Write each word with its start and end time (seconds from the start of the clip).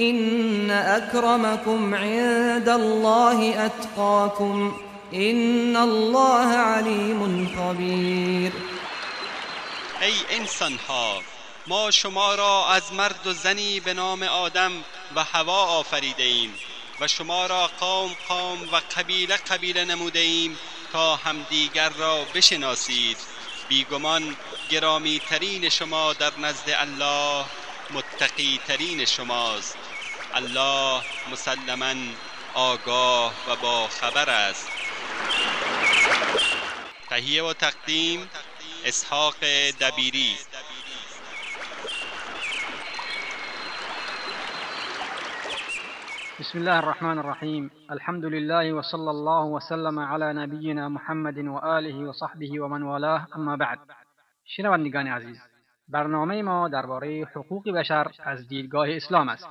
إن 0.00 0.70
أكرمكم 0.70 1.94
عند 1.94 2.68
الله 2.68 3.66
أتقاكم 3.66 4.80
إن 5.14 5.76
الله 5.76 6.48
عليم 6.48 7.48
خبير. 7.56 8.52
ای 10.00 10.14
انسان 10.30 10.78
ها 10.88 11.22
ما 11.66 11.90
شما 11.90 12.34
را 12.34 12.66
از 12.68 12.92
مرد 12.92 13.26
و 13.26 13.32
زنی 13.32 13.80
به 13.80 13.94
نام 13.94 14.22
آدم 14.22 14.72
و 15.16 15.24
هوا 15.24 15.64
آفریده 15.64 16.22
ایم 16.22 16.54
و 17.00 17.08
شما 17.08 17.46
را 17.46 17.70
قوم 17.80 18.10
قوم 18.28 18.58
و 18.72 18.80
قبیله 18.96 19.36
قبیله 19.36 19.84
نموده 19.84 20.18
ایم 20.18 20.58
تا 20.92 21.16
همدیگر 21.16 21.88
را 21.88 22.24
بشناسید. 22.34 23.16
بیگمان 23.68 24.36
گرامی 24.70 25.20
ترین 25.30 25.68
شما 25.68 26.12
در 26.12 26.32
نزد 26.38 26.70
الله 26.70 27.44
متقی 27.94 28.60
ترین 28.66 29.04
شماست. 29.04 29.78
الله 30.34 31.02
مسلما 31.32 31.94
آگاه 32.54 33.32
و 33.48 33.56
با 33.62 33.88
خبر 33.88 34.30
است. 34.30 34.68
تهیه 37.08 37.42
و 37.42 37.52
تقدیم 37.52 38.30
اسحاق 38.84 39.34
دبیری. 39.80 40.36
بسم 46.40 46.58
الله 46.58 46.76
الرحمن 46.76 47.18
الرحیم 47.18 47.70
الحمد 47.90 48.24
لله 48.24 48.72
وصلى 48.72 49.08
الله 49.08 49.44
وسلم 49.44 49.98
على 49.98 50.32
نبینا 50.32 50.88
محمد 50.88 51.38
و 51.38 51.56
آله 51.56 51.94
و 51.94 52.12
صحبه 52.12 52.60
و 52.60 52.68
من 52.68 52.82
والاه. 52.82 53.26
أما 53.36 53.56
بعد. 53.56 53.78
شنوندگان 54.56 55.06
عزیز 55.06 55.49
برنامه 55.90 56.42
ما 56.42 56.68
درباره 56.68 57.24
حقوق 57.34 57.70
بشر 57.70 58.10
از 58.24 58.48
دیدگاه 58.48 58.90
اسلام 58.90 59.28
است. 59.28 59.48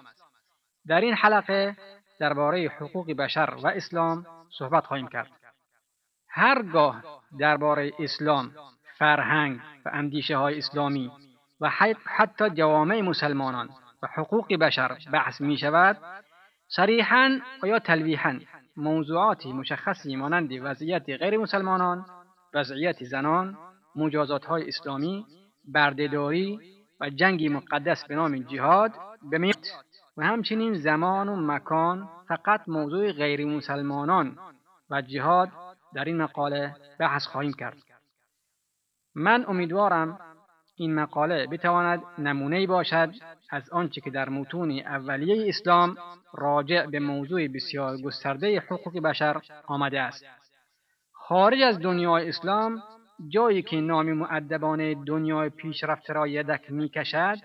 در 0.87 1.01
این 1.01 1.13
حلقه 1.13 1.75
درباره 2.19 2.67
حقوق 2.67 3.11
بشر 3.11 3.53
و 3.63 3.67
اسلام 3.67 4.25
صحبت 4.49 4.85
خواهیم 4.85 5.07
کرد. 5.07 5.31
هرگاه 6.29 7.03
درباره 7.39 7.91
اسلام 7.99 8.51
فرهنگ 8.97 9.59
و 9.85 9.89
اندیشه 9.93 10.37
های 10.37 10.57
اسلامی 10.57 11.11
و 11.61 11.69
حتی 12.05 12.49
جوامع 12.49 13.01
مسلمانان 13.01 13.69
و 14.03 14.07
حقوق 14.07 14.53
بشر 14.53 14.97
بحث 15.13 15.41
می 15.41 15.57
شود 15.57 15.97
صریحا 16.67 17.39
و 17.63 17.67
یا 17.67 17.79
تلویحا 17.79 18.39
موضوعاتی 18.77 19.53
مشخصی 19.53 20.15
مانند 20.15 20.51
وضعیت 20.51 21.09
غیر 21.09 21.37
مسلمانان 21.37 22.05
وضعیت 22.53 23.03
زنان 23.03 23.57
مجازات 23.95 24.45
های 24.45 24.67
اسلامی 24.67 25.25
بردهداری 25.65 26.59
و 26.99 27.09
جنگی 27.09 27.49
مقدس 27.49 28.05
به 28.05 28.15
نام 28.15 28.37
جهاد 28.37 28.91
به 29.31 29.51
و 30.17 30.25
همچنین 30.25 30.73
زمان 30.73 31.29
و 31.29 31.35
مکان 31.35 32.09
فقط 32.27 32.69
موضوع 32.69 33.11
غیر 33.11 33.45
مسلمانان 33.45 34.37
و 34.89 35.01
جهاد 35.01 35.49
در 35.93 36.05
این 36.05 36.17
مقاله 36.17 36.75
بحث 36.99 37.27
خواهیم 37.27 37.53
کرد. 37.53 37.77
من 39.15 39.45
امیدوارم 39.47 40.19
این 40.75 40.95
مقاله 40.95 41.47
بتواند 41.47 42.03
نمونه 42.17 42.67
باشد 42.67 43.13
از 43.49 43.69
آنچه 43.69 44.01
که 44.01 44.09
در 44.09 44.29
متون 44.29 44.71
اولیه 44.71 45.49
اسلام 45.49 45.97
راجع 46.33 46.85
به 46.85 46.99
موضوع 46.99 47.47
بسیار 47.47 47.97
گسترده 47.97 48.59
حقوق 48.59 48.99
بشر 48.99 49.41
آمده 49.67 50.01
است. 50.01 50.25
خارج 51.11 51.61
از 51.61 51.79
دنیای 51.79 52.29
اسلام 52.29 52.83
جایی 53.27 53.61
که 53.61 53.81
نام 53.81 54.13
معدبان 54.13 55.03
دنیای 55.03 55.49
پیشرفته 55.49 56.13
را 56.13 56.27
یدک 56.27 56.71
می‌کشد 56.71 57.37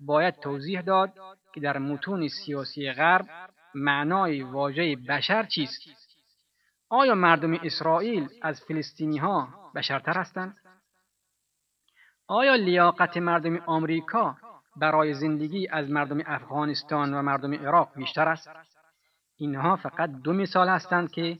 باید 0.00 0.34
توضیح 0.34 0.80
داد 0.80 1.12
که 1.54 1.60
در 1.60 1.78
متون 1.78 2.28
سیاسی 2.28 2.92
غرب 2.92 3.26
معنای 3.74 4.42
واژه 4.42 4.96
بشر 5.08 5.42
چیست. 5.42 5.80
آیا 6.88 7.14
مردم 7.14 7.54
اسرائیل 7.54 8.28
از 8.42 8.64
فلسطینی 8.68 9.18
ها 9.18 9.48
بشرتر 9.74 10.18
هستند؟ 10.18 10.56
آیا 12.28 12.54
لیاقت 12.54 13.16
مردم 13.16 13.56
آمریکا 13.56 14.36
برای 14.76 15.14
زندگی 15.14 15.68
از 15.68 15.90
مردم 15.90 16.20
افغانستان 16.26 17.14
و 17.14 17.22
مردم 17.22 17.54
عراق 17.54 17.94
بیشتر 17.96 18.28
است؟ 18.28 18.50
اینها 19.36 19.76
فقط 19.76 20.10
دو 20.10 20.32
مثال 20.32 20.68
هستند 20.68 21.10
که 21.10 21.38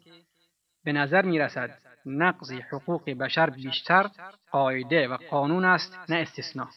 به 0.84 0.92
نظر 0.92 1.22
می 1.22 1.38
رسد 1.38 1.85
نقض 2.06 2.52
حقوق 2.52 3.10
بشر 3.10 3.50
بیشتر 3.50 4.10
قاعده 4.50 5.08
و 5.08 5.16
قانون 5.30 5.64
است 5.64 5.98
نه 6.08 6.16
استثناء. 6.16 6.68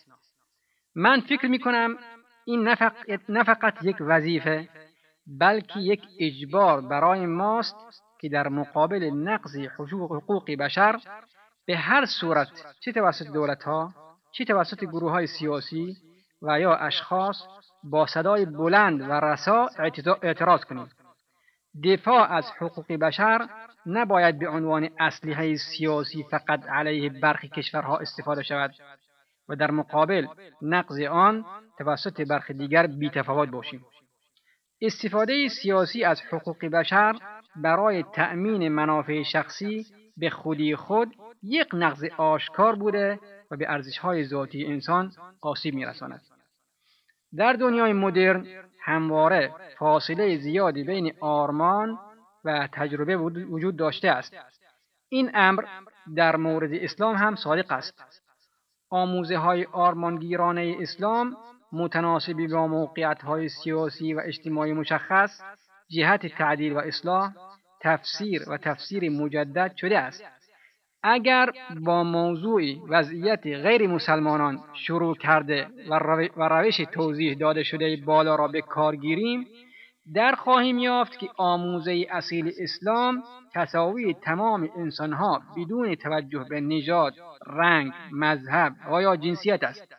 من 0.96 1.22
فکر 1.22 1.48
می 1.48 1.60
کنم 1.60 1.98
این 2.46 2.76
نه 3.30 3.44
فقط 3.44 3.74
یک 3.84 3.96
وظیفه 4.00 4.70
بلکه 5.40 5.80
یک 5.80 6.02
اجبار 6.20 6.82
برای 6.82 7.26
ماست 7.26 7.76
که 8.20 8.30
در 8.30 8.48
مقابل 8.48 9.04
نقض 9.04 9.56
حقوق 9.56 10.52
بشر 10.52 11.00
به 11.66 11.78
هر 11.78 12.06
صورت 12.06 12.50
چه 12.80 12.92
توسط 12.92 13.28
دولت 13.28 13.64
ها 13.64 13.94
چه 14.32 14.46
توسط 14.46 14.84
گروه 14.84 15.12
های 15.12 15.28
سیاسی 15.28 15.98
و 16.42 16.60
یا 16.60 16.76
اشخاص 16.76 17.44
با 17.84 18.06
صدای 18.06 18.46
بلند 18.46 19.02
و 19.02 19.12
رسا 19.12 19.70
اعتراض 20.24 20.64
کنیم. 20.64 20.90
دفاع 21.84 22.32
از 22.32 22.52
حقوق 22.58 22.94
بشر 22.94 23.48
نباید 23.86 24.40
به 24.40 24.50
عنوان 24.50 24.90
اسلحه 25.00 25.56
سیاسی 25.56 26.26
فقط 26.32 26.70
علیه 26.70 27.10
برخی 27.10 27.48
کشورها 27.48 27.98
استفاده 27.98 28.44
شود 28.44 28.76
و 29.50 29.56
در 29.56 29.72
مقابل 29.72 30.28
نقض 30.62 31.02
آن 31.02 31.46
توسط 31.78 32.22
برخی 32.22 32.54
دیگر 32.54 32.88
بیتفاوت 32.88 33.50
باشیم. 33.50 33.86
استفاده 34.82 35.48
سیاسی 35.48 36.04
از 36.04 36.22
حقوق 36.22 36.66
بشر 36.66 37.16
برای 37.56 38.04
تأمین 38.04 38.68
منافع 38.68 39.24
شخصی 39.24 39.86
به 40.18 40.30
خودی 40.30 40.76
خود 40.76 41.16
یک 41.44 41.68
نقض 41.74 42.06
آشکار 42.18 42.76
بوده 42.76 43.20
و 43.52 43.58
به 43.58 43.72
ارزشهای 43.72 44.24
ذاتی 44.24 44.66
انسان 44.66 45.12
آسیب 45.42 45.74
میرساند. 45.74 46.22
در 47.36 47.54
دنیای 47.54 47.94
مدرن 47.94 48.46
همواره 48.82 49.52
فاصله 49.78 50.38
زیادی 50.38 50.84
بین 50.84 51.14
آرمان 51.20 52.00
و 52.46 52.70
تجربه 52.74 53.18
وجود 53.18 53.76
داشته 53.76 54.10
است. 54.10 54.34
این 55.10 55.32
امر 55.34 55.64
در 56.16 56.36
مورد 56.36 56.74
اسلام 56.74 57.16
هم 57.16 57.36
صادق 57.36 57.72
است. 57.72 58.04
آموزه 58.90 59.38
های 59.38 59.66
آرمانگیرانه 59.66 60.76
اسلام 60.80 61.38
متناسبی 61.72 62.48
با 62.48 62.68
موقعیت 62.68 63.22
های 63.22 63.50
سیاسی 63.50 64.14
و 64.14 64.22
اجتماعی 64.26 64.74
مشخص 64.74 65.42
جهت 65.90 66.28
تعدیل 66.28 66.74
و 66.74 66.78
اصلاح 66.78 67.34
تفسیر 67.82 68.50
و 68.50 68.58
تفسیر 68.58 69.10
مجدد 69.10 69.76
شده 69.76 70.00
است. 70.00 70.39
اگر 71.04 71.50
با 71.80 72.04
موضوع 72.04 72.62
وضعیت 72.90 73.48
غیر 73.48 73.88
مسلمانان 73.88 74.60
شروع 74.74 75.16
کرده 75.16 75.68
و 76.38 76.50
روش 76.50 76.78
توضیح 76.78 77.34
داده 77.34 77.64
شده 77.64 77.98
بالا 78.06 78.36
را 78.36 78.48
به 78.48 78.62
کار 78.62 78.96
گیریم 78.96 79.48
در 80.14 80.32
خواهیم 80.32 80.80
یافت 80.80 81.20
که 81.20 81.30
آموزه 81.38 82.06
اصیل 82.12 82.52
اسلام 82.60 83.24
تساوی 83.54 84.14
تمام 84.14 84.70
انسانها 84.78 85.42
بدون 85.58 85.96
توجه 85.96 86.46
به 86.50 86.62
نژاد 86.62 87.14
رنگ 87.48 87.94
مذهب 88.12 88.74
و 88.92 89.02
یا 89.02 89.16
جنسیت 89.16 89.64
است. 89.64 89.96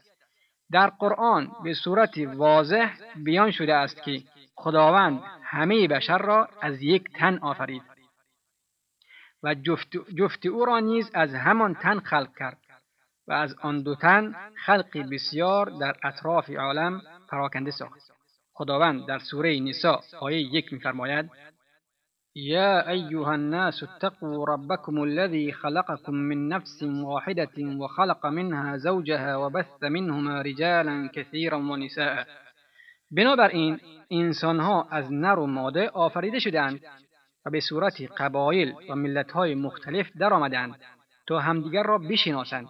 در 0.72 0.86
قرآن 0.86 1.52
به 1.64 1.74
صورت 1.74 2.18
واضح 2.18 2.90
بیان 3.16 3.50
شده 3.50 3.74
است 3.74 4.02
که 4.02 4.22
خداوند 4.54 5.22
همه 5.42 5.88
بشر 5.88 6.18
را 6.18 6.48
از 6.62 6.82
یک 6.82 7.04
تن 7.18 7.38
آفرید. 7.38 7.82
و 9.42 9.54
جفت, 9.54 9.96
جفت 10.18 10.46
او 10.46 10.64
را 10.64 10.80
نیز 10.80 11.10
از 11.14 11.34
همان 11.34 11.74
تن 11.74 11.98
خلق 11.98 12.28
کرد 12.38 12.58
و 13.28 13.32
از 13.32 13.54
آن 13.62 13.82
دو 13.82 13.94
تن 13.94 14.34
خلقی 14.66 15.02
بسیار 15.02 15.70
در 15.80 15.96
اطراف 16.02 16.50
عالم 16.50 17.02
پراکنده 17.30 17.70
ساخت. 17.70 18.00
خداوند 18.52 19.06
در 19.06 19.18
سوره 19.18 19.60
نساء 19.60 20.00
آیه 20.20 20.40
یک 20.40 20.72
میفرماید 20.72 21.30
يا 22.34 22.90
أيها 22.90 23.34
الناس 23.34 23.82
اتقوا 23.82 24.44
ربكم 24.46 25.02
الذي 25.02 25.52
خلقكم 25.52 26.14
من 26.14 26.48
نفس 26.48 26.82
واحدة 26.82 27.56
وخلق 27.78 28.26
منها 28.26 28.76
زوجها 28.76 29.36
وبث 29.36 29.82
منهما 29.82 30.40
رجالا 30.40 31.10
كثيرا 31.14 31.58
ونساء 31.58 32.26
بنابراین 33.10 33.80
انسانها 34.10 34.88
از 34.90 35.12
نر 35.12 35.38
و 35.38 35.46
ماده 35.46 35.88
آفریده 35.88 36.38
شدند 36.38 36.80
به 37.50 37.60
صورت 37.60 38.02
قبایل 38.16 38.74
و 38.88 38.94
ملتهای 38.94 39.54
مختلف 39.54 40.06
درآمدند 40.20 40.80
تا 41.28 41.38
همدیگر 41.38 41.82
را 41.82 41.98
بشناسند. 41.98 42.68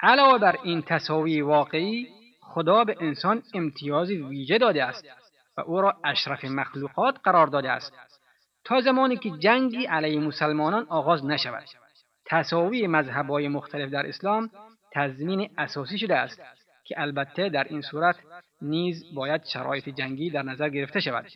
علاوه 0.00 0.38
بر 0.38 0.56
این 0.62 0.82
تصاوی 0.82 1.40
واقعی 1.40 2.08
خدا 2.40 2.84
به 2.84 2.96
انسان 3.00 3.42
امتیاز 3.54 4.10
ویژه 4.10 4.58
داده 4.58 4.84
است 4.84 5.04
و 5.56 5.60
او 5.60 5.80
را 5.80 5.96
اشرف 6.04 6.44
مخلوقات 6.44 7.16
قرار 7.24 7.46
داده 7.46 7.70
است 7.70 7.92
تا 8.64 8.80
زمانی 8.80 9.16
که 9.16 9.30
جنگی 9.30 9.86
علیه 9.86 10.20
مسلمانان 10.20 10.86
آغاز 10.88 11.24
نشود. 11.24 11.64
تصاوی 12.26 12.86
مذهبهای 12.86 13.48
مختلف 13.48 13.90
در 13.90 14.06
اسلام 14.06 14.50
تضمین 14.92 15.50
اساسی 15.58 15.98
شده 15.98 16.16
است 16.16 16.42
که 16.84 17.00
البته 17.00 17.48
در 17.48 17.64
این 17.64 17.80
صورت 17.80 18.16
نیز 18.62 19.14
باید 19.14 19.44
شرایط 19.44 19.88
جنگی 19.88 20.30
در 20.30 20.42
نظر 20.42 20.68
گرفته 20.68 21.00
شود. 21.00 21.26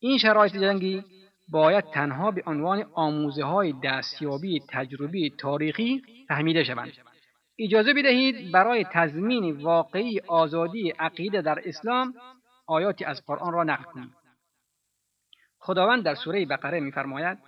این 0.00 0.18
شرایط 0.18 0.56
جنگی 0.56 1.04
باید 1.48 1.84
تنها 1.84 2.30
به 2.30 2.42
عنوان 2.46 2.84
آموزه 2.94 3.44
های 3.44 3.74
دستیابی 3.84 4.60
تجربی 4.68 5.30
تاریخی 5.30 6.02
فهمیده 6.28 6.64
شوند. 6.64 6.92
اجازه 7.58 7.94
بدهید 7.94 8.52
برای 8.52 8.86
تضمین 8.92 9.62
واقعی 9.62 10.20
آزادی 10.20 10.90
عقیده 10.90 11.42
در 11.42 11.58
اسلام 11.64 12.14
آیاتی 12.66 13.04
از 13.04 13.22
قرآن 13.26 13.52
را 13.52 13.64
نقل 13.64 13.84
کنیم 13.84 14.14
خداوند 15.58 16.04
در 16.04 16.14
سوره 16.14 16.46
بقره 16.46 16.80
میفرماید 16.80 17.38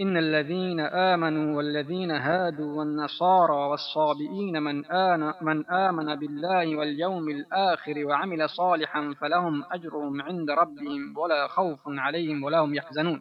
إن 0.00 0.16
الذين 0.16 0.80
آمنوا 0.80 1.56
والذين 1.56 2.10
هادوا 2.10 2.78
والنصارى 2.78 3.54
والصابئين 3.54 4.62
من, 4.62 4.84
آن 4.84 5.34
من 5.42 5.66
آمن 5.66 6.16
بالله 6.16 6.76
واليوم 6.76 7.28
الآخر 7.28 8.06
وعمل 8.06 8.48
صالحا 8.48 9.14
فلهم 9.20 9.64
أجرهم 9.72 10.22
عند 10.22 10.50
ربهم 10.50 11.18
ولا 11.18 11.46
خوف 11.48 11.80
عليهم 11.86 12.44
ولا 12.44 12.58
هم 12.64 12.74
يحزنون. 12.74 13.20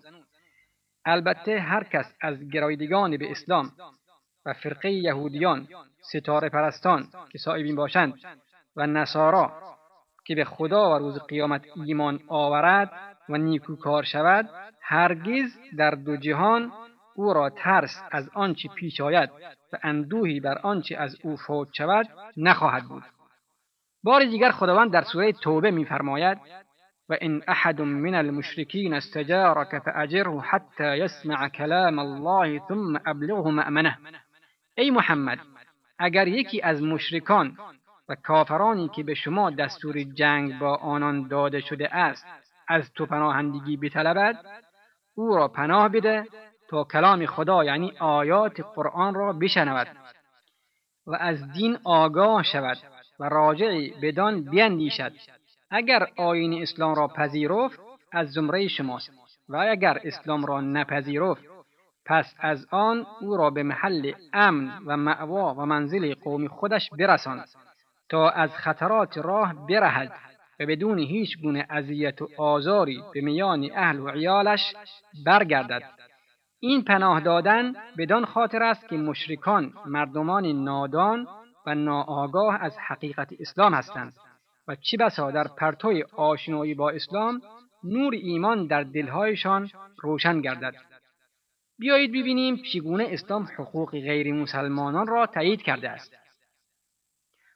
البته 1.07 1.59
هر 1.59 1.83
کس 1.83 2.15
از 2.21 2.49
گرایدگان 2.53 3.17
به 3.17 3.31
اسلام 3.31 3.71
و 4.45 4.53
فرقه 4.53 4.89
یهودیان 4.89 5.67
ستاره 6.01 6.49
پرستان 6.49 7.07
که 7.31 7.37
صاحبین 7.37 7.75
باشند 7.75 8.13
و 8.75 8.87
نصارا 8.87 9.51
که 10.25 10.35
به 10.35 10.45
خدا 10.45 10.91
و 10.91 10.99
روز 10.99 11.19
قیامت 11.19 11.65
ایمان 11.85 12.19
آورد 12.27 12.91
و 13.29 13.37
نیکوکار 13.37 14.03
شود 14.03 14.49
هرگز 14.81 15.57
در 15.77 15.91
دو 15.91 16.17
جهان 16.17 16.71
او 17.15 17.33
را 17.33 17.49
ترس 17.49 18.03
از 18.11 18.29
آنچه 18.33 18.69
پیش 18.75 19.01
آید 19.01 19.29
و 19.73 19.77
اندوهی 19.83 20.39
بر 20.39 20.57
آنچه 20.57 20.97
از 20.97 21.17
او 21.23 21.37
فوت 21.37 21.67
شود 21.73 22.07
نخواهد 22.37 22.83
بود. 22.83 23.03
بار 24.03 24.25
دیگر 24.25 24.51
خداوند 24.51 24.91
در 24.91 25.01
سوره 25.01 25.31
توبه 25.31 25.71
میفرماید 25.71 26.37
و 27.09 27.17
این 27.21 27.43
احد 27.47 27.81
من 27.81 28.15
المشرکین 28.15 28.93
استجارك 28.93 29.79
فاجره 29.79 30.39
حتی 30.39 30.97
یسمع 30.97 31.49
کلام 31.49 31.99
الله 31.99 32.61
ثم 32.67 32.99
ابلغه 33.05 33.51
مأمنه. 33.51 33.97
ای 34.77 34.91
محمد 34.91 35.39
اگر 35.99 36.27
یکی 36.27 36.61
از 36.61 36.83
مشرکان 36.83 37.57
و 38.09 38.15
کافرانی 38.15 38.89
که 38.95 39.03
به 39.03 39.13
شما 39.13 39.49
دستور 39.49 40.03
جنگ 40.03 40.59
با 40.59 40.75
آنان 40.75 41.27
داده 41.27 41.59
شده 41.59 41.95
است 41.95 42.25
از 42.69 42.93
تو 42.93 43.05
پناهندگی 43.05 43.77
بطلبد 43.77 44.45
او 45.15 45.35
را 45.35 45.47
پناه 45.47 45.89
بده 45.89 46.25
تا 46.69 46.83
کلام 46.83 47.25
خدا 47.25 47.63
یعنی 47.63 47.93
آیات 47.99 48.61
قرآن 48.75 49.13
را 49.13 49.33
بشنود 49.33 49.87
و 51.07 51.15
از 51.19 51.51
دین 51.51 51.77
آگاه 51.83 52.43
شود 52.43 52.77
و 53.19 53.29
راجعی 53.29 53.93
بدان 54.01 54.41
بیندیشد. 54.41 55.11
اگر 55.69 56.07
آین 56.17 56.61
اسلام 56.61 56.95
را 56.95 57.07
پذیرفت 57.07 57.79
از 58.11 58.31
زمره 58.31 58.67
شماست 58.67 59.11
و 59.49 59.55
اگر 59.55 59.99
اسلام 60.03 60.45
را 60.45 60.61
نپذیرفت 60.61 61.43
پس 62.05 62.35
از 62.39 62.67
آن 62.71 63.05
او 63.21 63.37
را 63.37 63.49
به 63.49 63.63
محل 63.63 64.11
امن 64.33 64.71
و 64.85 64.97
معوا 64.97 65.53
و 65.53 65.65
منزل 65.65 66.13
قوم 66.13 66.47
خودش 66.47 66.89
برساند 66.99 67.47
تا 68.09 68.29
از 68.29 68.49
خطرات 68.55 69.17
راه 69.17 69.67
برهد. 69.67 70.28
و 70.59 70.65
بدون 70.65 70.99
هیچ 70.99 71.37
گونه 71.41 71.65
اذیت 71.69 72.21
و 72.21 72.29
آزاری 72.37 73.03
به 73.13 73.21
میان 73.21 73.69
اهل 73.73 73.99
و 73.99 74.09
عیالش 74.09 74.73
برگردد. 75.25 75.83
این 76.59 76.83
پناه 76.83 77.19
دادن 77.19 77.73
بدان 77.97 78.25
خاطر 78.25 78.63
است 78.63 78.89
که 78.89 78.97
مشرکان 78.97 79.73
مردمان 79.85 80.45
نادان 80.45 81.27
و 81.65 81.75
ناآگاه 81.75 82.63
از 82.63 82.77
حقیقت 82.87 83.29
اسلام 83.39 83.73
هستند. 83.73 84.13
و 84.67 84.75
چه 84.75 84.97
بسا 84.97 85.31
در 85.31 85.47
پرتوی 85.47 86.03
آشنایی 86.03 86.73
با 86.73 86.89
اسلام 86.89 87.41
نور 87.83 88.13
ایمان 88.13 88.67
در 88.67 88.83
دلهایشان 88.83 89.69
روشن 90.01 90.41
گردد. 90.41 90.73
بیایید 91.79 92.11
ببینیم 92.11 92.55
چگونه 92.73 93.07
اسلام 93.09 93.43
حقوق 93.43 93.91
غیر 93.91 94.33
مسلمانان 94.33 95.07
را 95.07 95.25
تایید 95.25 95.61
کرده 95.61 95.89
است. 95.89 96.15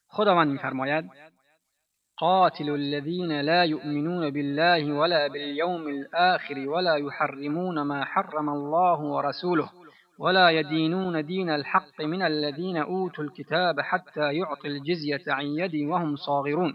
خداوند 0.07 0.51
میفرماید 0.51 1.32
قاتل 2.17 2.69
الذين 2.69 3.41
لا 3.41 3.63
يؤمنون 3.63 4.29
بالله 4.29 4.93
ولا 4.93 5.27
باليوم 5.27 5.87
الآخر 5.87 6.69
ولا 6.69 6.95
يحرمون 6.95 7.81
ما 7.81 8.05
حرم 8.05 8.49
الله 8.49 8.99
ورسوله 8.99 9.69
ولا 10.19 10.49
يدينون 10.49 11.25
دين 11.25 11.49
الحق 11.49 12.01
من 12.01 12.21
الذين 12.21 12.77
أوتوا 12.77 13.23
الكتاب 13.23 13.81
حتى 13.81 14.33
يعطي 14.33 14.67
الجزية 14.67 15.23
عن 15.27 15.45
يد 15.45 15.75
وهم 15.75 16.15
صاغرون. 16.15 16.73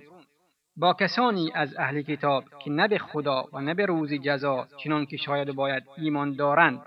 با 0.77 0.93
کسانی 0.93 1.53
از 1.55 1.77
أهل 1.77 2.03
کتاب 2.03 2.45
که 2.65 2.71
نه 2.71 2.89
به 2.89 2.99
خدا 2.99 3.45
و 3.53 3.61
نه 3.61 3.75
به 3.75 3.87
روز 3.87 4.13
جزا 4.13 4.67
چنان 4.85 5.07
که 5.07 5.17
شاید 5.17 5.53
باید 5.53 5.83
ایمان 5.97 6.37
دارند 6.37 6.83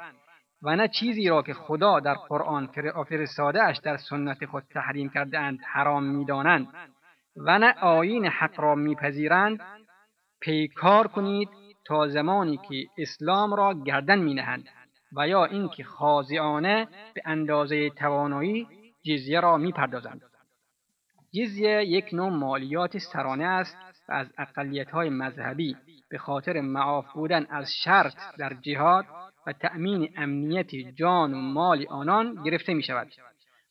و 0.64 0.76
نه 0.76 0.88
چیزی 0.88 1.30
را 1.30 1.42
که 1.42 1.54
خدا 1.54 2.00
در 2.00 2.14
قرآن 2.14 2.68
فرستاده 3.10 3.64
اش 3.64 3.78
در 3.78 3.98
سنت 3.98 4.46
خود 4.46 4.64
تحریم 4.74 5.10
کرده 5.10 5.40
اند 5.40 5.60
حرام 5.74 6.04
میدانند. 6.04 6.68
و 7.36 7.60
نه 7.60 7.74
آیین 7.82 8.26
حق 8.26 8.60
را 8.60 8.76
میپذیرند 8.76 9.60
پیکار 10.40 11.08
کنید 11.08 11.50
تا 11.86 12.08
زمانی 12.08 12.58
که 12.58 12.88
اسلام 12.98 13.54
را 13.54 13.74
گردن 13.86 14.20
مینهند 14.20 14.66
و 15.18 15.28
یا 15.28 15.46
اینکه 15.46 15.84
خاضعانه 15.84 16.88
به 17.14 17.22
اندازه 17.26 17.90
توانایی 17.90 18.68
جزیه 19.04 19.40
را 19.40 19.58
می‌پردازند 19.58 20.22
جزیه 21.34 21.86
یک 21.86 22.14
نوع 22.14 22.30
مالیات 22.30 22.98
سرانه 22.98 23.46
است 23.46 23.78
و 24.10 24.14
از 24.14 24.28
های 24.94 25.10
مذهبی 25.10 25.76
به 26.10 26.18
خاطر 26.18 26.62
معاف 26.62 27.14
بودن 27.14 27.46
از 27.50 27.74
شرط 27.84 28.16
در 28.38 28.54
جهاد 28.54 29.06
و 29.48 29.54
تأمین 29.54 30.14
امنیت 30.18 30.76
جان 30.76 31.34
و 31.34 31.38
مال 31.38 31.86
آنان 31.90 32.44
گرفته 32.44 32.74
می 32.74 32.84
شود. 32.84 33.08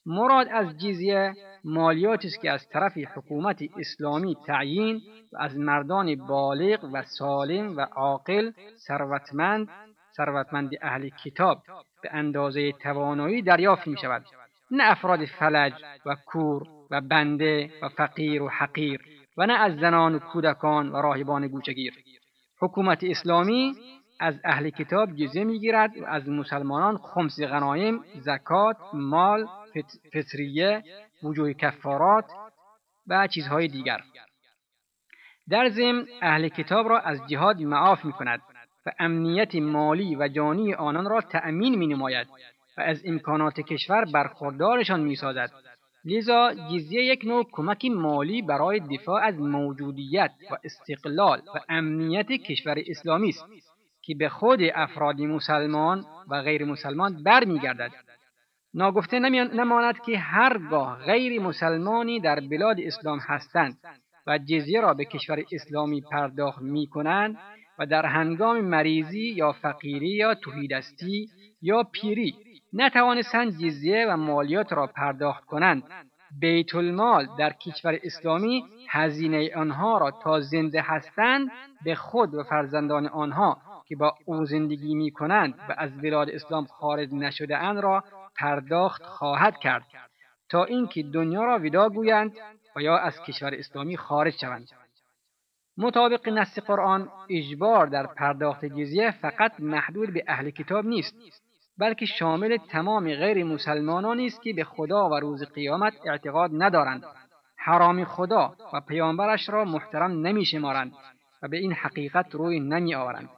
مراد 0.06 0.48
از 0.52 0.78
جزیه 0.78 1.32
مالیاتی 1.64 2.28
است 2.28 2.40
که 2.40 2.50
از 2.50 2.68
طرف 2.68 2.92
حکومت 3.16 3.62
اسلامی 3.78 4.36
تعیین 4.46 5.00
و 5.32 5.36
از 5.40 5.58
مردان 5.58 6.14
بالغ 6.14 6.84
و 6.92 7.02
سالم 7.02 7.76
و 7.76 7.80
عاقل 7.80 8.50
ثروتمند 8.76 9.68
ثروتمند 10.16 10.70
اهل 10.82 11.08
کتاب 11.24 11.62
به 12.02 12.08
اندازه 12.12 12.72
توانایی 12.72 13.42
دریافت 13.42 13.86
می 13.86 13.96
شود 13.96 14.24
نه 14.70 14.90
افراد 14.90 15.24
فلج 15.24 15.72
و 16.06 16.16
کور 16.26 16.62
و 16.90 17.00
بنده 17.00 17.70
و 17.82 17.88
فقیر 17.88 18.42
و 18.42 18.48
حقیر 18.48 19.00
و 19.36 19.46
نه 19.46 19.52
از 19.52 19.76
زنان 19.76 20.14
و 20.14 20.18
کودکان 20.18 20.88
و 20.88 20.96
راهبان 20.96 21.48
گوچگیر 21.48 21.94
حکومت 22.60 23.04
اسلامی 23.04 23.74
از 24.20 24.40
اهل 24.44 24.70
کتاب 24.70 25.12
جزیه 25.16 25.44
می‌گیرد 25.44 25.98
و 25.98 26.04
از 26.06 26.28
مسلمانان 26.28 26.96
خمس 26.96 27.40
غنایم 27.40 28.04
زکات 28.14 28.76
مال 28.94 29.46
فطریه 30.12 30.82
وجوه 31.22 31.52
کفارات 31.52 32.24
و 33.06 33.26
چیزهای 33.26 33.68
دیگر 33.68 34.00
در 35.48 35.68
ضمن 35.68 36.06
اهل 36.22 36.48
کتاب 36.48 36.88
را 36.88 36.98
از 36.98 37.18
جهاد 37.28 37.62
معاف 37.62 38.04
می 38.04 38.12
کند 38.12 38.40
و 38.86 38.90
امنیت 38.98 39.54
مالی 39.54 40.16
و 40.16 40.28
جانی 40.28 40.74
آنان 40.74 41.04
را 41.04 41.20
تأمین 41.20 41.74
می 41.74 41.86
نماید 41.86 42.26
و 42.78 42.80
از 42.80 43.02
امکانات 43.04 43.60
کشور 43.60 44.04
برخوردارشان 44.04 45.00
می 45.00 45.16
سازد. 45.16 45.50
لذا 46.04 46.54
جزیه 46.54 47.04
یک 47.04 47.24
نوع 47.24 47.46
کمک 47.52 47.84
مالی 47.84 48.42
برای 48.42 48.80
دفاع 48.80 49.22
از 49.22 49.38
موجودیت 49.38 50.30
و 50.50 50.56
استقلال 50.64 51.42
و 51.54 51.60
امنیت 51.68 52.32
کشور 52.32 52.78
اسلامی 52.86 53.28
است 53.28 53.44
که 54.10 54.16
به 54.16 54.28
خود 54.28 54.60
افراد 54.74 55.20
مسلمان 55.20 56.04
و 56.30 56.42
غیر 56.42 56.64
مسلمان 56.64 57.22
برمیگردد. 57.22 57.90
ناگفته 58.74 59.18
نماند 59.18 60.00
که 60.00 60.18
هرگاه 60.18 60.98
غیر 61.04 61.42
مسلمانی 61.42 62.20
در 62.20 62.40
بلاد 62.40 62.76
اسلام 62.80 63.18
هستند 63.18 63.78
و 64.26 64.38
جزیه 64.38 64.80
را 64.80 64.94
به 64.94 65.04
کشور 65.04 65.44
اسلامی 65.52 66.00
پرداخت 66.00 66.62
می 66.62 66.86
کنند 66.86 67.36
و 67.78 67.86
در 67.86 68.06
هنگام 68.06 68.60
مریضی 68.60 69.32
یا 69.36 69.52
فقیری 69.52 70.08
یا 70.08 70.34
توهیدستی 70.34 71.28
یا 71.62 71.82
پیری 71.82 72.34
نتوانستند 72.72 73.58
جزیه 73.58 74.06
و 74.08 74.16
مالیات 74.16 74.72
را 74.72 74.86
پرداخت 74.86 75.44
کنند. 75.44 75.82
بیت 76.40 76.74
المال 76.74 77.28
در 77.38 77.52
کشور 77.52 77.98
اسلامی 78.02 78.64
هزینه 78.88 79.50
آنها 79.56 79.98
را 79.98 80.10
تا 80.10 80.40
زنده 80.40 80.82
هستند 80.82 81.50
به 81.84 81.94
خود 81.94 82.34
و 82.34 82.42
فرزندان 82.42 83.06
آنها 83.06 83.69
که 83.90 83.96
با 83.96 84.14
او 84.24 84.44
زندگی 84.44 84.94
می 84.94 85.10
کنند 85.10 85.54
و 85.68 85.74
از 85.78 86.00
بلاد 86.00 86.30
اسلام 86.30 86.66
خارج 86.66 87.14
نشده 87.14 87.56
اند 87.58 87.78
را 87.78 88.04
پرداخت 88.36 89.02
خواهد 89.02 89.58
کرد 89.58 89.86
تا 90.48 90.64
اینکه 90.64 91.02
دنیا 91.02 91.44
را 91.44 91.58
ودا 91.58 91.88
گویند 91.88 92.32
و 92.76 92.80
یا 92.82 92.98
از 92.98 93.22
کشور 93.22 93.54
اسلامی 93.54 93.96
خارج 93.96 94.34
شوند. 94.40 94.68
مطابق 95.76 96.28
نص 96.28 96.58
قرآن 96.58 97.08
اجبار 97.30 97.86
در 97.86 98.06
پرداخت 98.06 98.64
جزیه 98.64 99.10
فقط 99.10 99.60
محدود 99.60 100.12
به 100.12 100.24
اهل 100.28 100.50
کتاب 100.50 100.86
نیست 100.86 101.14
بلکه 101.78 102.06
شامل 102.06 102.56
تمام 102.56 103.14
غیر 103.14 103.44
مسلمانانی 103.44 104.26
است 104.26 104.42
که 104.42 104.52
به 104.52 104.64
خدا 104.64 105.08
و 105.08 105.14
روز 105.14 105.44
قیامت 105.44 105.92
اعتقاد 106.06 106.50
ندارند. 106.54 107.04
حرام 107.56 108.04
خدا 108.04 108.56
و 108.72 108.80
پیامبرش 108.80 109.48
را 109.48 109.64
محترم 109.64 110.26
نمی 110.26 110.44
شمارند 110.44 110.92
و 111.42 111.48
به 111.48 111.56
این 111.56 111.72
حقیقت 111.72 112.34
روی 112.34 112.60
نمی 112.60 112.94
آورند 112.94 113.28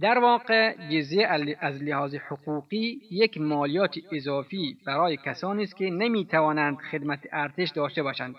در 0.00 0.18
واقع 0.18 0.74
جزیه 0.88 1.28
از 1.60 1.82
لحاظ 1.82 2.14
حقوقی 2.14 3.00
یک 3.10 3.40
مالیات 3.40 3.94
اضافی 4.12 4.76
برای 4.86 5.16
کسانی 5.16 5.62
است 5.62 5.76
که 5.76 5.90
نمی 5.90 6.24
توانند 6.24 6.76
خدمت 6.90 7.20
ارتش 7.32 7.70
داشته 7.70 8.02
باشند 8.02 8.34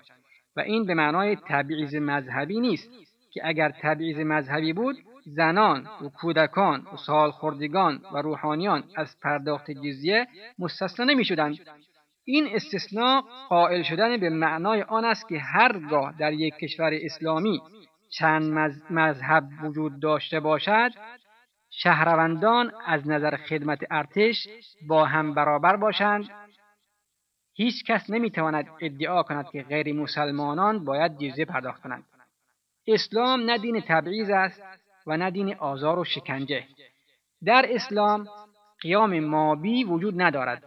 و 0.56 0.60
این 0.60 0.86
به 0.86 0.94
معنای 0.94 1.38
تبعیض 1.48 1.96
مذهبی 1.96 2.60
نیست 2.60 2.90
که 3.34 3.42
اگر 3.44 3.74
تبعیض 3.82 4.20
مذهبی 4.20 4.74
بود 4.74 4.96
زنان 5.26 5.88
و 6.02 6.10
کودکان 6.10 6.88
و 6.94 6.98
سالخوردگان 6.98 8.02
و 8.14 8.18
روحانیان 8.18 8.84
از 8.96 9.20
پرداخت 9.24 9.72
جزیه 9.72 10.28
مستثنا 10.60 11.06
نمی 11.06 11.26
شدند. 11.26 11.58
این 12.26 12.48
استثناء 12.52 13.22
قائل 13.50 13.84
شدن 13.84 14.18
به 14.18 14.30
معنای 14.30 14.82
آن 14.82 15.06
است 15.06 15.30
که 15.30 15.40
هرگاه 15.40 16.14
در 16.20 16.34
یک 16.34 16.54
کشور 16.54 16.92
اسلامی 16.94 17.62
چند 18.10 18.74
مذهب 18.90 19.44
وجود 19.64 20.02
داشته 20.02 20.40
باشد 20.40 20.92
شهروندان 21.77 22.72
از 22.86 23.08
نظر 23.08 23.36
خدمت 23.36 23.79
ارتش 23.91 24.48
با 24.88 25.05
هم 25.05 25.34
برابر 25.34 25.75
باشند. 25.75 26.29
هیچ 27.53 27.84
کس 27.84 28.10
نمی‌تواند 28.10 28.67
ادعا 28.82 29.24
کند 29.24 29.50
که 29.50 29.63
غیر 29.63 29.94
مسلمانان 29.94 30.86
باید 30.86 31.17
جزیه 31.17 31.46
پرداخت 31.46 31.82
کنند. 31.82 32.03
اسلام 32.88 33.41
نه 33.41 33.58
دین 33.58 33.82
تبعیض 33.88 34.29
است 34.29 34.62
و 35.08 35.17
نه 35.17 35.32
دین 35.32 35.55
آزار 35.55 36.00
و 36.00 36.03
شکنجه. 36.03 36.63
در 37.46 37.65
اسلام 37.70 38.27
قیام 38.82 39.20
مابی 39.20 39.84
وجود 39.84 40.22
ندارد. 40.22 40.63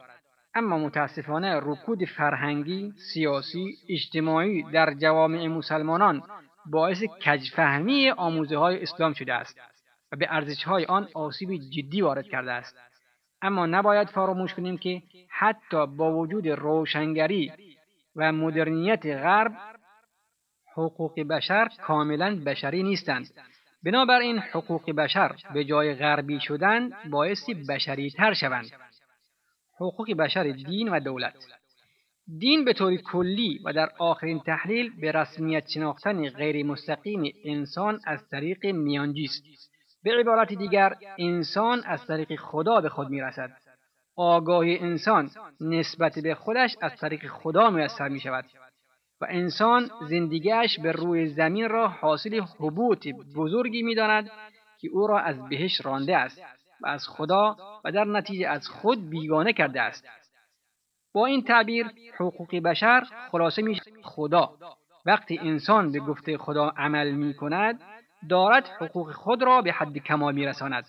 اما 0.54 0.78
متاسفانه 0.78 1.60
رکود 1.62 2.04
فرهنگی 2.04 2.92
سیاسی 3.12 3.76
اجتماعی 3.88 4.62
در 4.62 4.94
جوامع 4.94 5.46
مسلمانان 5.46 6.22
باعث 6.66 7.02
کجفهمی 7.26 8.10
آموزه 8.10 8.56
های 8.56 8.82
اسلام 8.82 9.12
شده 9.12 9.34
است. 9.34 9.77
و 10.12 10.16
به 10.16 10.26
ارزش 10.30 10.64
های 10.64 10.84
آن 10.84 11.08
آسیب 11.14 11.56
جدی 11.56 12.02
وارد 12.02 12.28
کرده 12.28 12.52
است. 12.52 12.76
اما 13.42 13.66
نباید 13.66 14.08
فراموش 14.08 14.54
کنیم 14.54 14.78
که 14.78 15.02
حتی 15.28 15.86
با 15.86 16.12
وجود 16.16 16.48
روشنگری 16.48 17.52
و 18.16 18.32
مدرنیت 18.32 19.06
غرب 19.06 19.52
حقوق 20.74 21.20
بشر 21.20 21.68
کاملا 21.82 22.42
بشری 22.46 22.82
نیستند. 22.82 23.30
بنابراین 23.82 24.38
حقوق 24.38 24.90
بشر 24.90 25.36
به 25.54 25.64
جای 25.64 25.94
غربی 25.94 26.40
شدن 26.40 26.90
باعثی 27.10 27.54
بشری 27.54 28.10
تر 28.10 28.34
شوند. 28.34 28.70
حقوق 29.80 30.12
بشر 30.12 30.42
دین 30.42 30.88
و 30.88 31.00
دولت. 31.00 31.34
دین 32.38 32.64
به 32.64 32.72
طور 32.72 32.96
کلی 32.96 33.60
و 33.64 33.72
در 33.72 33.90
آخرین 33.98 34.40
تحلیل 34.40 35.00
به 35.00 35.12
رسمیت 35.12 35.68
شناختن 35.68 36.28
غیر 36.28 36.66
مستقیم 36.66 37.32
انسان 37.44 38.00
از 38.04 38.28
طریق 38.28 38.66
میانجی 38.66 39.24
است. 39.24 39.42
به 40.02 40.14
عبارت 40.20 40.52
دیگر 40.52 40.96
انسان 41.18 41.82
از 41.84 42.06
طریق 42.06 42.36
خدا 42.36 42.80
به 42.80 42.88
خود 42.88 43.10
می‌رسد. 43.10 43.50
آگاهی 44.16 44.78
انسان 44.78 45.30
نسبت 45.60 46.18
به 46.18 46.34
خودش 46.34 46.76
از 46.80 46.96
طریق 46.96 47.26
خدا 47.26 47.70
میسر 47.70 48.08
می 48.08 48.20
شود 48.20 48.44
و 49.20 49.26
انسان 49.28 49.90
زندگیش 50.08 50.80
به 50.80 50.92
روی 50.92 51.26
زمین 51.26 51.68
را 51.68 51.88
حاصل 51.88 52.40
حبوط 52.40 53.08
بزرگی 53.36 53.82
می‌داند 53.82 54.30
که 54.80 54.88
او 54.92 55.06
را 55.06 55.18
از 55.18 55.48
بهش 55.48 55.80
رانده 55.84 56.16
است 56.16 56.42
و 56.80 56.86
از 56.86 57.08
خدا 57.08 57.56
و 57.84 57.92
در 57.92 58.04
نتیجه 58.04 58.48
از 58.48 58.68
خود 58.68 59.10
بیگانه 59.10 59.52
کرده 59.52 59.82
است. 59.82 60.08
با 61.12 61.26
این 61.26 61.42
تعبیر 61.42 61.86
حقوق 62.14 62.56
بشر 62.56 63.06
خلاصه 63.30 63.62
می 63.62 63.80
خدا 64.02 64.54
وقتی 65.06 65.38
انسان 65.38 65.92
به 65.92 66.00
گفته 66.00 66.38
خدا 66.38 66.68
عمل 66.68 67.10
می 67.10 67.34
کند 67.34 67.80
دارد 68.28 68.68
حقوق 68.80 69.12
خود 69.12 69.42
را 69.42 69.62
به 69.62 69.72
حد 69.72 69.98
کمال 69.98 70.34
می 70.34 70.46
رساند. 70.46 70.86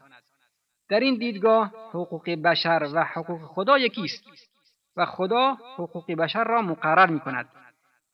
در 0.89 0.99
این 0.99 1.17
دیدگاه 1.17 1.73
حقوق 1.89 2.29
بشر 2.29 2.89
و 2.93 3.03
حقوق 3.03 3.41
خدا 3.41 3.77
یکیست 3.77 4.23
و 4.97 5.05
خدا 5.05 5.57
حقوق 5.75 6.11
بشر 6.11 6.43
را 6.43 6.61
مقرر 6.61 7.05
می 7.09 7.19
کند. 7.19 7.49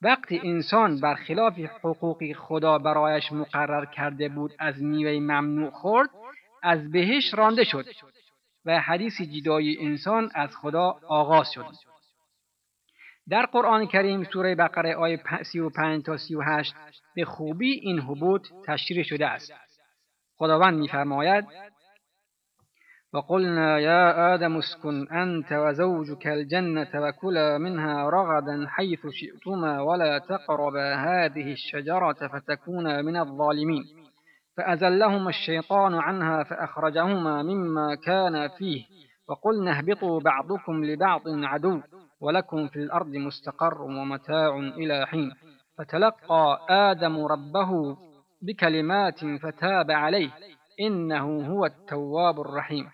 وقتی 0.01 0.41
انسان 0.43 0.99
برخلاف 0.99 1.59
حقوق 1.83 2.33
خدا 2.33 2.77
برایش 2.77 3.31
مقرر 3.31 3.85
کرده 3.85 4.29
بود 4.29 4.51
از 4.59 4.83
میوه 4.83 5.19
ممنوع 5.19 5.71
خورد 5.71 6.09
از 6.63 6.91
بهش 6.91 7.33
رانده 7.33 7.63
شد 7.63 7.85
و 8.65 8.79
حدیث 8.81 9.21
جدای 9.21 9.77
انسان 9.85 10.31
از 10.35 10.55
خدا 10.55 10.99
آغاز 11.07 11.51
شد 11.51 11.65
در 13.29 13.45
قرآن 13.45 13.85
کریم 13.85 14.23
سوره 14.23 14.55
بقره 14.55 14.95
آیه 14.95 15.19
35 15.43 16.03
تا 16.03 16.17
38 16.17 16.75
به 17.15 17.25
خوبی 17.25 17.71
این 17.71 17.99
حبوط 17.99 18.47
تشریح 18.65 19.03
شده 19.03 19.27
است. 19.27 19.53
خداوند 20.37 20.79
میفرماید 20.79 21.45
وقلنا 23.13 23.79
يا 23.79 24.33
آدم 24.33 24.57
اسكن 24.57 25.07
أنت 25.07 25.51
وزوجك 25.51 26.27
الجنة 26.27 26.89
وكلا 26.95 27.57
منها 27.57 28.09
رغدا 28.09 28.67
حيث 28.67 29.07
شئتما 29.07 29.81
ولا 29.81 30.19
تقربا 30.19 30.95
هذه 30.95 31.51
الشجرة 31.51 32.27
فتكونا 32.27 33.01
من 33.01 33.17
الظالمين 33.17 33.83
فأزلهما 34.57 35.29
الشيطان 35.29 35.93
عنها 35.93 36.43
فأخرجهما 36.43 37.43
مما 37.43 37.95
كان 37.95 38.47
فيه 38.47 38.85
وقلنا 39.29 39.77
اهبطوا 39.77 40.19
بعضكم 40.19 40.85
لبعض 40.85 41.21
عدو. 41.27 41.81
ولكم 42.21 42.67
في 42.67 42.75
الأرض 42.75 43.15
مستقر 43.15 43.81
ومتاع 43.81 44.57
إلى 44.57 45.07
حين. 45.07 45.31
فتلقى 45.77 46.65
آدم 46.69 47.25
ربه 47.25 47.97
بكلمات 48.41 49.25
فتاب 49.25 49.91
عليه. 49.91 50.31
إنه 50.79 51.47
هو 51.47 51.65
التواب 51.65 52.39
الرحيم. 52.39 52.89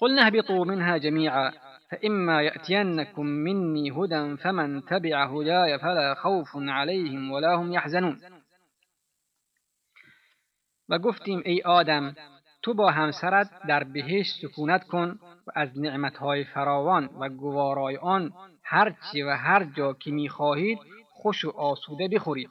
قلنا 0.00 0.26
اهبطوا 0.26 0.64
منها 0.64 0.96
جميعا 0.96 1.52
فإما 1.90 2.42
يأتينكم 2.42 3.26
مني 3.26 3.90
هدى 3.90 4.36
فمن 4.36 4.84
تبع 4.84 5.24
هداي 5.24 5.78
فلا 5.78 6.14
خوف 6.14 6.48
عليهم 6.54 7.30
ولا 7.30 7.54
هم 7.54 7.72
يحزنون. 7.72 8.20
و 10.88 10.98
گفتیم 10.98 11.42
ای 11.44 11.62
آدم 11.64 12.14
تو 12.68 12.74
با 12.74 12.90
همسرت 12.90 13.50
در 13.68 13.84
بهشت 13.84 14.34
سکونت 14.42 14.84
کن 14.84 15.18
و 15.46 15.50
از 15.54 15.78
نعمتهای 15.78 16.44
فراوان 16.44 17.10
و 17.20 17.28
گوارای 17.28 17.96
آن 17.96 18.32
هرچی 18.62 19.22
و 19.22 19.30
هر 19.30 19.64
جا 19.64 19.92
که 19.92 20.10
می‌خواهید 20.10 20.78
خوش 21.12 21.44
و 21.44 21.50
آسوده 21.50 22.08
بخورید. 22.08 22.50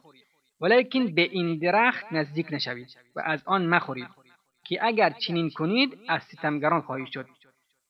ولیکن 0.62 1.16
به 1.16 1.22
این 1.22 1.60
درخت 1.60 2.06
نزدیک 2.12 2.48
نشوید 2.52 2.88
و 3.16 3.22
از 3.26 3.44
آن 3.46 3.66
مخورید 3.66 4.08
که 4.66 4.86
اگر 4.86 5.10
چنین 5.10 5.50
کنید 5.50 5.98
از 6.08 6.24
ستمگران 6.24 6.82
خواهید 6.82 7.08
شد. 7.08 7.26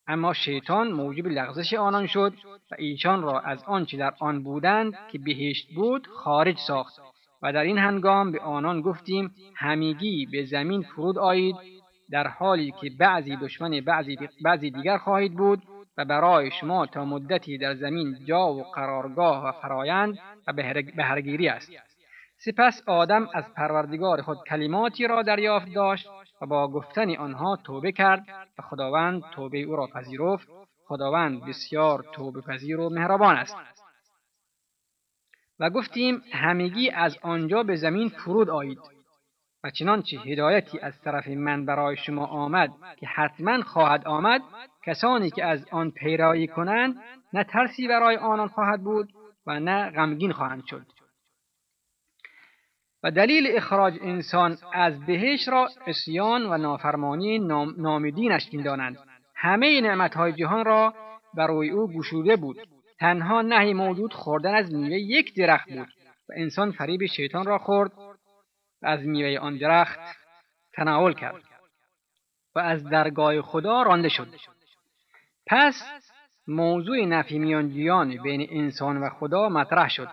اما 0.07 0.33
شیطان 0.33 0.91
موجب 0.91 1.27
لغزش 1.27 1.73
آنان 1.73 2.07
شد 2.07 2.33
و 2.71 2.75
ایشان 2.77 3.21
را 3.21 3.39
از 3.39 3.63
آنچه 3.63 3.97
در 3.97 4.13
آن 4.19 4.43
بودند 4.43 4.93
که 5.11 5.19
بهشت 5.19 5.73
بود 5.75 6.07
خارج 6.07 6.57
ساخت 6.57 6.99
و 7.41 7.53
در 7.53 7.63
این 7.63 7.77
هنگام 7.77 8.31
به 8.31 8.39
آنان 8.39 8.81
گفتیم 8.81 9.31
همگی 9.55 10.25
به 10.31 10.45
زمین 10.45 10.81
فرود 10.81 11.17
آیید 11.17 11.55
در 12.11 12.27
حالی 12.27 12.73
که 12.81 12.89
بعضی 12.99 13.35
دشمن 13.35 13.81
بعضی, 13.81 14.17
بعضی 14.43 14.71
دیگر 14.71 14.97
خواهید 14.97 15.33
بود 15.33 15.63
و 15.97 16.05
برای 16.05 16.51
شما 16.51 16.85
تا 16.85 17.05
مدتی 17.05 17.57
در 17.57 17.75
زمین 17.75 18.17
جا 18.25 18.53
و 18.53 18.63
قرارگاه 18.63 19.47
و 19.47 19.51
فرایند 19.51 20.17
و 20.47 20.53
بهرگیری 20.95 21.49
است. 21.49 21.71
سپس 22.37 22.83
آدم 22.87 23.29
از 23.33 23.43
پروردگار 23.55 24.21
خود 24.21 24.37
کلماتی 24.49 25.07
را 25.07 25.21
دریافت 25.21 25.73
داشت 25.73 26.07
و 26.41 26.45
با 26.45 26.67
گفتن 26.67 27.15
آنها 27.15 27.55
توبه 27.63 27.91
کرد 27.91 28.25
و 28.59 28.61
خداوند 28.61 29.21
توبه 29.33 29.61
او 29.61 29.75
را 29.75 29.87
پذیرفت. 29.87 30.47
خداوند 30.87 31.45
بسیار 31.45 32.05
توبه 32.13 32.41
پذیر 32.41 32.79
و 32.79 32.89
مهربان 32.89 33.35
است. 33.35 33.57
و 35.59 35.69
گفتیم 35.69 36.21
همگی 36.33 36.89
از 36.89 37.17
آنجا 37.21 37.63
به 37.63 37.75
زمین 37.75 38.09
فرود 38.09 38.49
آیید. 38.49 38.96
و 39.63 39.69
چنانچه 39.69 40.17
هدایتی 40.19 40.79
از 40.79 41.01
طرف 41.01 41.27
من 41.27 41.65
برای 41.65 41.97
شما 41.97 42.25
آمد 42.25 42.69
که 42.99 43.07
حتما 43.07 43.61
خواهد 43.61 44.07
آمد 44.07 44.41
کسانی 44.85 45.29
که 45.29 45.45
از 45.45 45.65
آن 45.71 45.91
پیروی 45.91 46.47
کنند 46.47 46.95
نه 47.33 47.43
ترسی 47.43 47.87
برای 47.87 48.17
آنان 48.17 48.47
خواهد 48.47 48.81
بود 48.83 49.09
و 49.47 49.59
نه 49.59 49.91
غمگین 49.91 50.31
خواهند 50.31 50.63
شد. 50.65 50.85
و 53.03 53.11
دلیل 53.11 53.47
اخراج 53.57 53.93
انسان 54.01 54.57
از 54.73 55.05
بهش 55.05 55.47
را 55.47 55.67
عصیان 55.87 56.45
و 56.45 56.57
نافرمانی 56.57 57.39
نام، 57.39 57.73
نامدینش 57.77 58.53
می‌دانند 58.53 58.97
همه 59.35 59.81
نعمتهای 59.81 60.33
جهان 60.33 60.65
را 60.65 60.93
بر 61.33 61.47
روی 61.47 61.69
او 61.69 61.93
گشوده 61.93 62.35
بود. 62.35 62.57
تنها 62.99 63.41
نهی 63.41 63.73
موجود 63.73 64.13
خوردن 64.13 64.55
از 64.55 64.73
میوه 64.73 64.97
یک 64.97 65.35
درخت 65.35 65.69
بود 65.69 65.87
و 66.29 66.33
انسان 66.37 66.71
فریب 66.71 67.05
شیطان 67.05 67.45
را 67.45 67.57
خورد 67.57 67.91
از 68.81 68.99
میوه 69.05 69.39
آن 69.39 69.57
درخت 69.57 69.99
تناول 70.73 71.13
کرد 71.13 71.43
و 72.55 72.59
از 72.59 72.83
درگاه 72.83 73.41
خدا 73.41 73.81
رانده 73.81 74.09
شد. 74.09 74.27
پس 75.47 75.83
موضوع 76.47 77.05
نفی 77.05 77.39
میانجیان 77.39 78.23
بین 78.23 78.47
انسان 78.51 78.97
و 78.97 79.09
خدا 79.09 79.49
مطرح 79.49 79.89
شد 79.89 80.09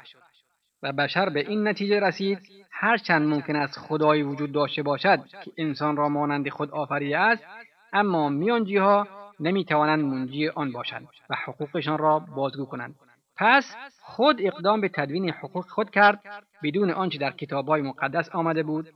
و 0.82 0.92
بشر 0.92 1.28
به 1.28 1.40
این 1.40 1.68
نتیجه 1.68 2.00
رسید 2.00 2.38
هرچند 2.70 3.28
ممکن 3.28 3.56
است 3.56 3.78
خدایی 3.78 4.22
وجود 4.22 4.52
داشته 4.52 4.82
باشد 4.82 5.26
که 5.44 5.52
انسان 5.56 5.96
را 5.96 6.08
مانند 6.08 6.48
خود 6.48 6.70
آفریده 6.70 7.18
است 7.18 7.44
اما 7.92 8.28
میانجیها 8.28 9.08
نمی‌توانند 9.40 10.04
منجی 10.04 10.48
آن 10.48 10.72
باشند 10.72 11.08
و 11.30 11.34
حقوقشان 11.44 11.98
را 11.98 12.18
بازگو 12.18 12.64
کنند. 12.64 12.94
پس 13.36 13.76
خود 14.00 14.36
اقدام 14.40 14.80
به 14.80 14.88
تدوین 14.88 15.30
حقوق 15.30 15.64
خود 15.68 15.90
کرد 15.90 16.20
بدون 16.62 16.90
آنچه 16.90 17.18
در 17.18 17.30
کتابهای 17.30 17.82
مقدس 17.82 18.28
آمده 18.34 18.62
بود. 18.62 18.88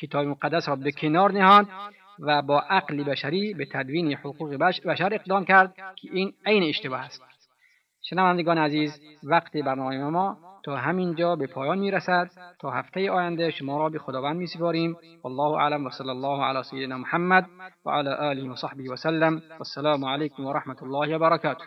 کتاب 0.00 0.26
مقدس 0.26 0.68
را 0.68 0.76
به 0.76 0.92
کنار 0.92 1.32
نهاد 1.32 1.66
و 2.18 2.42
با 2.42 2.60
عقل 2.60 3.04
بشری 3.04 3.54
به 3.54 3.66
تدوین 3.72 4.12
حقوق 4.12 4.54
بشر 4.86 5.14
اقدام 5.14 5.44
کرد 5.44 5.74
که 5.96 6.08
این 6.12 6.32
عین 6.46 6.62
اشتباه 6.62 7.00
است. 7.00 7.22
شنوندگان 8.02 8.58
عزیز 8.58 9.00
وقت 9.22 9.56
برنامه 9.56 10.04
ما 10.04 10.38
تا 10.64 10.76
همینجا 10.76 11.36
به 11.36 11.46
پایان 11.46 11.78
می 11.78 11.90
رسد 11.90 12.30
تا 12.58 12.70
هفته 12.70 13.10
آینده 13.10 13.50
شما 13.50 13.78
را 13.78 13.88
به 13.88 13.98
خداوند 13.98 14.36
می 14.36 14.46
سپاریم 14.46 14.96
والله 15.24 15.58
اعلم 15.58 15.86
و 15.86 15.90
صلی 15.90 16.08
الله 16.08 16.44
علی 16.44 16.62
سیدنا 16.62 16.98
محمد 16.98 17.46
و 17.84 17.90
علی 17.90 18.08
آله 18.08 18.50
و 18.50 18.54
صحبه 18.54 18.92
و 18.92 18.96
سلم. 18.96 19.36
و 19.36 19.54
السلام 19.58 20.04
علیکم 20.04 20.44
و 20.44 20.52
رحمت 20.52 20.82
الله 20.82 21.16
و 21.16 21.18
برکاته. 21.18 21.64